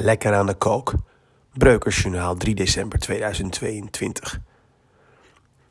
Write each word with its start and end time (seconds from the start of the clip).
Lekker 0.00 0.34
aan 0.34 0.46
de 0.46 0.54
kook. 0.54 0.94
Breukersjournaal 1.52 2.36
3 2.36 2.54
december 2.54 2.98
2022. 2.98 4.40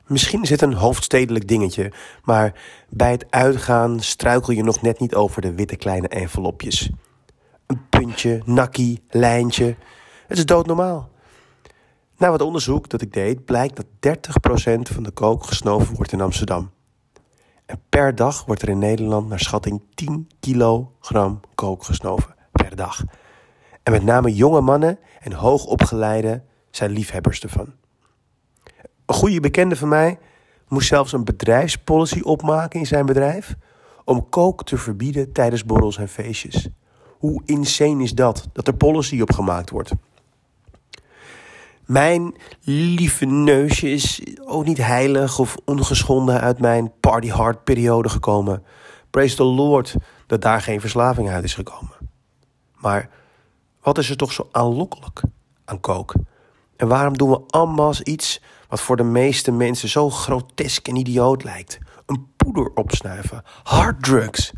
Misschien 0.07 0.41
is 0.41 0.49
het 0.49 0.61
een 0.61 0.73
hoofdstedelijk 0.73 1.47
dingetje, 1.47 1.91
maar 2.23 2.53
bij 2.89 3.11
het 3.11 3.25
uitgaan 3.29 3.99
struikel 3.99 4.53
je 4.53 4.63
nog 4.63 4.81
net 4.81 4.99
niet 4.99 5.15
over 5.15 5.41
de 5.41 5.53
witte 5.53 5.75
kleine 5.75 6.07
envelopjes. 6.07 6.89
Een 7.65 7.89
puntje, 7.89 8.41
nakkie, 8.45 9.03
lijntje. 9.09 9.75
Het 10.27 10.37
is 10.37 10.45
doodnormaal. 10.45 11.09
Na 12.17 12.29
wat 12.29 12.41
onderzoek 12.41 12.89
dat 12.89 13.01
ik 13.01 13.13
deed, 13.13 13.45
blijkt 13.45 13.75
dat 13.99 14.17
30% 14.89 14.93
van 14.93 15.03
de 15.03 15.11
kook 15.11 15.43
gesnoven 15.43 15.95
wordt 15.95 16.11
in 16.11 16.21
Amsterdam. 16.21 16.71
En 17.65 17.81
per 17.89 18.15
dag 18.15 18.45
wordt 18.45 18.61
er 18.61 18.69
in 18.69 18.79
Nederland 18.79 19.29
naar 19.29 19.39
schatting 19.39 19.81
10 19.93 20.29
kilogram 20.39 21.39
kook 21.55 21.83
gesnoven. 21.83 22.35
Per 22.51 22.75
dag. 22.75 23.03
En 23.87 23.93
met 23.93 24.03
name 24.03 24.33
jonge 24.33 24.61
mannen 24.61 24.99
en 25.19 25.33
hoogopgeleiden 25.33 26.43
zijn 26.69 26.91
liefhebbers 26.91 27.39
ervan. 27.39 27.73
Een 29.05 29.15
goede 29.15 29.39
bekende 29.39 29.75
van 29.75 29.87
mij 29.87 30.19
moest 30.67 30.87
zelfs 30.87 31.13
een 31.13 31.23
bedrijfspolicy 31.23 32.21
opmaken 32.21 32.79
in 32.79 32.85
zijn 32.85 33.05
bedrijf 33.05 33.55
om 34.05 34.29
kook 34.29 34.63
te 34.63 34.77
verbieden 34.77 35.31
tijdens 35.31 35.65
borrels 35.65 35.97
en 35.97 36.07
feestjes. 36.07 36.69
Hoe 37.17 37.41
insane 37.45 38.03
is 38.03 38.13
dat, 38.13 38.47
dat 38.53 38.67
er 38.67 38.75
policy 38.75 39.21
op 39.21 39.31
gemaakt 39.31 39.69
wordt? 39.69 39.91
Mijn 41.85 42.35
lieve 42.61 43.25
neusje 43.25 43.89
is 43.89 44.21
ook 44.45 44.65
niet 44.65 44.77
heilig 44.77 45.39
of 45.39 45.57
ongeschonden 45.65 46.41
uit 46.41 46.59
mijn 46.59 46.91
party 46.99 47.29
hard 47.29 47.63
periode 47.63 48.09
gekomen. 48.09 48.63
Praise 49.09 49.35
the 49.35 49.43
Lord 49.43 49.95
dat 50.25 50.41
daar 50.41 50.61
geen 50.61 50.81
verslaving 50.81 51.29
uit 51.29 51.43
is 51.43 51.53
gekomen. 51.53 51.95
Maar 52.75 53.09
wat 53.87 53.97
is 53.97 54.09
er 54.09 54.17
toch 54.17 54.31
zo 54.31 54.47
aanlokkelijk 54.51 55.21
aan 55.65 55.79
kook? 55.79 56.13
En 56.75 56.87
waarom 56.87 57.17
doen 57.17 57.29
we 57.29 57.41
allemaal 57.47 57.93
iets 58.03 58.41
wat 58.69 58.81
voor 58.81 58.97
de 58.97 59.03
meeste 59.03 59.51
mensen 59.51 59.89
zo 59.89 60.09
grotesk 60.09 60.87
en 60.87 60.95
idioot 60.95 61.43
lijkt? 61.43 61.77
Een 62.05 62.27
poeder 62.37 62.71
opsnuiven, 62.73 63.43
harddrugs. 63.63 64.51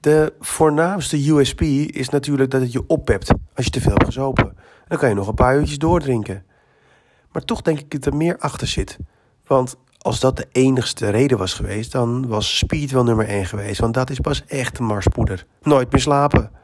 De 0.00 0.32
voornaamste 0.40 1.30
USP 1.30 1.60
is 1.60 2.08
natuurlijk 2.08 2.50
dat 2.50 2.60
het 2.60 2.72
je 2.72 2.86
oppept 2.86 3.30
als 3.54 3.64
je 3.64 3.70
te 3.70 3.80
veel 3.80 3.92
hebt 3.92 4.04
gezopen. 4.04 4.56
Dan 4.88 4.98
kan 4.98 5.08
je 5.08 5.14
nog 5.14 5.28
een 5.28 5.34
paar 5.34 5.56
uurtjes 5.56 5.78
doordrinken. 5.78 6.44
Maar 7.32 7.44
toch 7.44 7.62
denk 7.62 7.78
ik 7.78 7.90
dat 7.90 8.06
er 8.06 8.16
meer 8.16 8.38
achter 8.38 8.66
zit. 8.66 8.98
Want 9.46 9.76
als 9.98 10.20
dat 10.20 10.36
de 10.36 10.48
enigste 10.52 11.10
reden 11.10 11.38
was 11.38 11.54
geweest, 11.54 11.92
dan 11.92 12.28
was 12.28 12.58
speed 12.58 12.90
wel 12.90 13.04
nummer 13.04 13.28
1 13.28 13.46
geweest. 13.46 13.80
Want 13.80 13.94
dat 13.94 14.10
is 14.10 14.20
pas 14.20 14.44
echt 14.44 14.78
een 14.78 14.84
marspoeder. 14.84 15.46
Nooit 15.62 15.92
meer 15.92 16.00
slapen. 16.00 16.58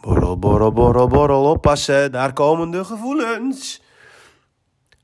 Borrel, 0.00 0.38
borrel, 0.38 0.72
borrel, 0.72 1.08
borrel, 1.08 1.44
oppassen, 1.44 2.12
daar 2.12 2.32
komen 2.32 2.70
de 2.70 2.84
gevoelens. 2.84 3.82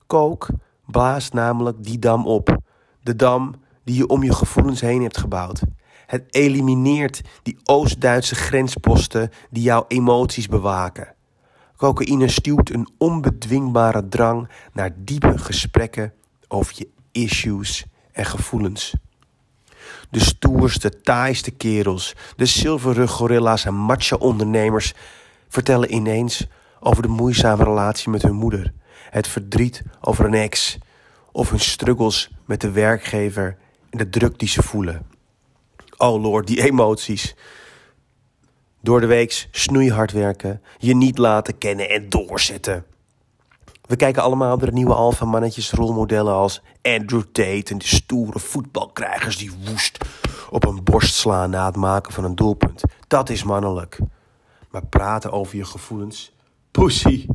Kook 0.07 0.49
blaast 0.87 1.33
namelijk 1.33 1.85
die 1.85 1.99
dam 1.99 2.27
op. 2.27 2.59
De 3.03 3.17
dam 3.17 3.55
die 3.85 3.97
je 3.97 4.07
om 4.07 4.23
je 4.23 4.33
gevoelens 4.33 4.81
heen 4.81 5.03
hebt 5.03 5.19
gebouwd. 5.19 5.63
Het 6.07 6.25
elimineert 6.31 7.21
die 7.43 7.59
Oost-Duitse 7.65 8.35
grensposten 8.35 9.31
die 9.51 9.63
jouw 9.63 9.85
emoties 9.89 10.47
bewaken. 10.47 11.15
Cocaïne 11.77 12.29
stuwt 12.29 12.71
een 12.71 12.89
onbedwingbare 12.99 14.09
drang 14.09 14.49
naar 14.73 14.91
diepe 14.97 15.39
gesprekken 15.39 16.13
over 16.49 16.75
je 16.77 16.89
issues 17.13 17.85
en 18.13 18.25
gevoelens. 18.25 18.95
De 20.11 20.21
stoerste, 20.21 21.01
taaiste 21.01 21.51
kerels, 21.51 22.15
de 22.37 22.47
zilverrug 22.47 23.11
gorilla's 23.11 23.65
en 23.65 23.75
macho-ondernemers 23.75 24.95
vertellen 25.49 25.95
ineens 25.95 26.47
over 26.81 27.03
de 27.03 27.09
moeizame 27.09 27.65
relatie 27.65 28.11
met 28.11 28.23
hun 28.23 28.35
moeder, 28.35 28.73
het 29.11 29.29
verdriet 29.29 29.83
over 30.01 30.25
een 30.25 30.35
ex 30.35 30.79
of 31.33 31.51
hun 31.51 31.61
struggles 31.61 32.31
met 32.45 32.61
de 32.61 32.71
werkgever 32.71 33.57
en 33.91 33.99
de 33.99 34.09
druk 34.09 34.39
die 34.39 34.49
ze 34.49 34.63
voelen. 34.63 35.07
Oh 35.97 36.23
lord, 36.23 36.47
die 36.47 36.63
emoties. 36.63 37.35
Door 38.81 39.01
de 39.01 39.07
weeks 39.07 39.49
snoeihard 39.51 40.13
werken, 40.13 40.63
je 40.79 40.95
niet 40.95 41.19
laten 41.19 41.59
kennen 41.59 41.91
en 41.91 42.09
doorzetten. 42.09 42.85
We 43.87 43.97
kijken 43.97 44.23
allemaal 44.23 44.57
naar 44.57 44.67
de 44.67 44.73
nieuwe 44.73 44.95
alfamannetjes 44.95 45.71
rolmodellen 45.71 46.33
als 46.33 46.63
Andrew 46.83 47.23
Tate 47.33 47.73
en 47.73 47.79
de 47.79 47.87
stoere 47.87 48.39
voetbalkrijgers 48.39 49.37
die 49.37 49.53
woest 49.65 49.99
op 50.51 50.67
een 50.67 50.85
borst 50.85 51.15
slaan 51.15 51.51
na 51.51 51.67
het 51.67 51.77
maken 51.77 52.13
van 52.13 52.25
een 52.25 52.35
doelpunt. 52.35 52.83
Dat 53.07 53.31
is 53.31 53.43
mannelijk. 53.43 53.99
Maar 54.71 54.87
praten 54.87 55.33
over 55.33 55.57
je 55.57 55.65
gevoelens, 55.65 56.33
pussy. 56.71 57.27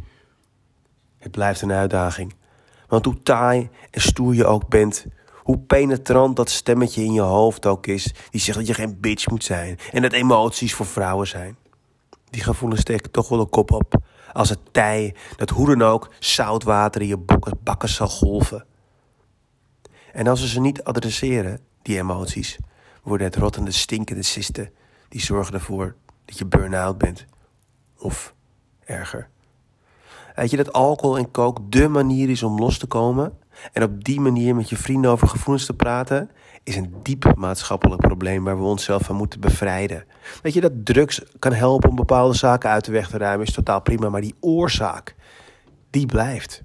Het 1.18 1.32
blijft 1.32 1.62
een 1.62 1.72
uitdaging. 1.72 2.34
Want 2.88 3.06
hoe 3.06 3.22
taai 3.24 3.70
en 3.92 4.02
stoer 4.02 4.36
je 4.36 4.46
ook 4.46 4.68
bent, 4.68 5.06
hoe 5.36 5.60
penetrant 5.60 6.36
dat 6.36 6.50
stemmetje 6.50 7.04
in 7.04 7.14
je 7.14 7.22
hoofd 7.22 7.66
ook 7.66 7.88
is, 7.88 8.14
die 8.30 8.42
zegt 8.42 8.58
dat 8.58 8.68
je 8.68 8.74
geen 8.74 9.00
bitch 9.00 9.30
moet 9.30 9.44
zijn 9.44 9.80
en 9.92 10.02
dat 10.02 10.14
emoties 10.14 10.74
voor 10.74 10.86
vrouwen 10.86 11.28
zijn. 11.28 11.58
Die 12.30 12.44
gevoelens 12.44 12.82
steken 12.82 13.12
toch 13.12 13.30
wel 13.30 13.40
een 13.40 13.50
kop 13.50 13.72
op. 13.72 13.96
Als 14.34 14.50
het 14.50 14.60
tij, 14.72 15.16
dat 15.36 15.50
hoe 15.50 15.68
dan 15.68 15.82
ook, 15.82 16.14
zoutwater 16.20 17.02
in 17.02 17.08
je 17.08 17.18
bakken 17.64 17.90
zal 17.90 18.08
golven. 18.08 18.66
En 20.14 20.28
als 20.28 20.42
we 20.42 20.48
ze 20.48 20.60
niet 20.60 20.84
adresseren, 20.84 21.60
die 21.82 21.98
emoties, 21.98 22.58
worden 23.04 23.28
het 23.28 23.36
rottende, 23.36 23.72
stinkende 23.72 24.24
cysten 24.24 24.72
die 25.10 25.22
zorgen 25.22 25.54
ervoor 25.54 25.96
dat 26.26 26.38
je 26.38 26.46
burn-out 26.46 26.98
bent. 26.98 27.26
Of 27.98 28.34
erger. 28.86 29.30
Weet 30.36 30.50
je 30.50 30.58
dat 30.58 30.74
alcohol 30.74 31.18
en 31.18 31.32
kook 31.32 31.72
dé 31.72 31.88
manier 31.88 32.30
is 32.30 32.44
om 32.44 32.60
los 32.60 32.78
te 32.78 32.88
komen? 32.88 33.38
En 33.74 33.84
op 33.84 34.04
die 34.04 34.20
manier 34.20 34.56
met 34.56 34.70
je 34.70 34.78
vrienden 34.78 35.12
over 35.12 35.28
gevoelens 35.28 35.66
te 35.66 35.74
praten, 35.74 36.32
is 36.64 36.76
een 36.76 36.94
diep 37.04 37.34
maatschappelijk 37.36 38.02
probleem 38.02 38.44
waar 38.44 38.58
we 38.58 38.64
onszelf 38.64 39.02
van 39.02 39.16
moeten 39.16 39.40
bevrijden. 39.40 40.06
Weet 40.42 40.54
je 40.54 40.62
dat 40.62 40.86
drugs 40.86 41.22
kan 41.40 41.54
helpen 41.54 41.90
om 41.90 41.96
bepaalde 41.96 42.36
zaken 42.36 42.70
uit 42.70 42.86
de 42.86 42.92
weg 42.92 43.10
te 43.10 43.18
ruimen, 43.18 43.48
is 43.48 43.54
totaal 43.54 43.82
prima, 43.82 44.10
maar 44.10 44.22
die 44.22 44.36
oorzaak, 44.40 45.16
die 45.90 46.06
blijft. 46.06 46.64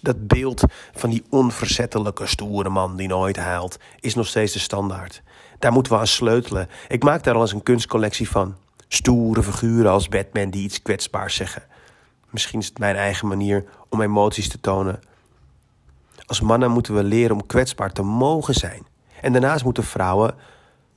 Dat 0.00 0.26
beeld 0.26 0.62
van 0.92 1.10
die 1.10 1.24
onverzettelijke, 1.30 2.26
stoere 2.26 2.68
man 2.68 2.96
die 2.96 3.08
nooit 3.08 3.36
huilt, 3.36 3.78
is 4.00 4.14
nog 4.14 4.26
steeds 4.26 4.52
de 4.52 4.58
standaard. 4.58 5.22
Daar 5.58 5.72
moeten 5.72 5.92
we 5.92 5.98
aan 5.98 6.06
sleutelen. 6.06 6.68
Ik 6.88 7.02
maak 7.02 7.24
daar 7.24 7.34
al 7.34 7.40
eens 7.40 7.52
een 7.52 7.62
kunstcollectie 7.62 8.28
van. 8.28 8.56
Stoere 8.88 9.42
figuren 9.42 9.90
als 9.90 10.08
Batman 10.08 10.50
die 10.50 10.64
iets 10.64 10.82
kwetsbaars 10.82 11.34
zeggen. 11.34 11.62
Misschien 12.30 12.60
is 12.60 12.66
het 12.66 12.78
mijn 12.78 12.96
eigen 12.96 13.28
manier 13.28 13.64
om 13.88 14.00
emoties 14.00 14.48
te 14.48 14.60
tonen. 14.60 15.00
Als 16.32 16.40
mannen 16.40 16.70
moeten 16.70 16.94
we 16.94 17.02
leren 17.02 17.36
om 17.36 17.46
kwetsbaar 17.46 17.92
te 17.92 18.02
mogen 18.02 18.54
zijn. 18.54 18.86
En 19.20 19.32
daarnaast 19.32 19.64
moeten 19.64 19.84
vrouwen 19.84 20.34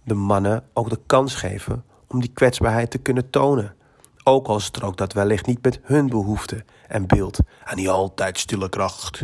de 0.03 0.13
mannen 0.13 0.63
ook 0.73 0.89
de 0.89 0.99
kans 1.05 1.35
geven 1.35 1.83
om 2.07 2.19
die 2.19 2.31
kwetsbaarheid 2.33 2.91
te 2.91 2.97
kunnen 2.97 3.29
tonen. 3.29 3.75
Ook 4.23 4.47
al 4.47 4.59
strookt 4.59 4.97
dat 4.97 5.13
wellicht 5.13 5.45
niet 5.45 5.63
met 5.63 5.79
hun 5.83 6.07
behoefte 6.07 6.65
en 6.87 7.07
beeld 7.07 7.39
aan 7.63 7.75
die 7.75 7.89
altijd 7.89 8.39
stille 8.39 8.69
kracht. 8.69 9.21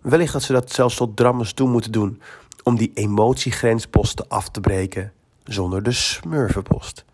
Wellicht 0.00 0.32
dat 0.32 0.42
ze 0.42 0.52
dat 0.52 0.72
zelfs 0.72 0.96
tot 0.96 1.16
drammers 1.16 1.52
toe 1.52 1.68
moeten 1.68 1.92
doen 1.92 2.22
om 2.62 2.76
die 2.76 2.90
emotiegrensposten 2.94 4.28
af 4.28 4.48
te 4.48 4.60
breken 4.60 5.12
zonder 5.44 5.82
de 5.82 5.92
smurvenpost. 5.92 7.04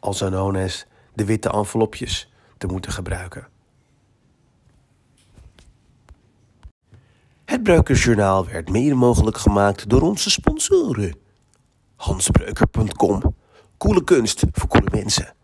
Als 0.00 0.18
known 0.18 0.70
de 1.14 1.24
witte 1.24 1.50
envelopjes 1.50 2.32
te 2.58 2.66
moeten 2.66 2.92
gebruiken. 2.92 3.46
Het 7.50 7.62
Breukersjournaal 7.62 8.46
werd 8.46 8.68
mede 8.68 8.94
mogelijk 8.94 9.38
gemaakt 9.38 9.88
door 9.88 10.02
onze 10.02 10.30
sponsoren. 10.30 11.14
Hansbreuker.com. 11.96 13.36
Coole 13.78 14.04
kunst 14.04 14.44
voor 14.52 14.68
coole 14.68 14.88
mensen. 14.90 15.34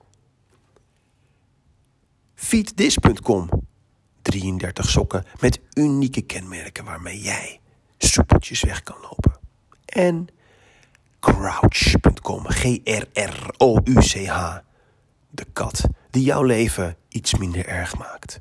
Feedthis.com. 2.34 3.48
33 4.22 4.90
sokken 4.90 5.24
met 5.40 5.60
unieke 5.74 6.20
kenmerken 6.20 6.84
waarmee 6.84 7.20
jij 7.20 7.60
soepeltjes 7.98 8.62
weg 8.62 8.82
kan 8.82 8.96
lopen. 9.02 9.38
En 9.84 10.26
Crouch.com. 11.20 12.44
G-R-R-O-U-C-H. 12.48 12.98
De 15.30 15.44
kat 15.52 15.84
die 16.10 16.22
jouw 16.22 16.42
leven 16.42 16.96
iets 17.08 17.34
minder 17.34 17.66
erg 17.66 17.98
maakt. 17.98 18.40